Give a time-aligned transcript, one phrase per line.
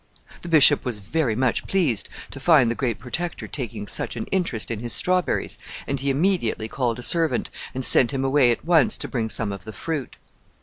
[0.41, 4.71] The bishop was very much pleased to find the great Protector taking such an interest
[4.71, 8.97] in his strawberries, and he immediately called a servant and sent him away at once
[8.97, 10.17] to bring some of the fruit.